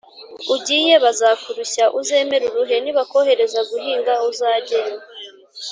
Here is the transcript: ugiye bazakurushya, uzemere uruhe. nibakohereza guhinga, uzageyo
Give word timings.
ugiye 0.55 0.93
bazakurushya, 1.03 1.85
uzemere 1.99 2.43
uruhe. 2.49 2.75
nibakohereza 2.83 3.59
guhinga, 3.69 4.13
uzageyo 4.29 4.97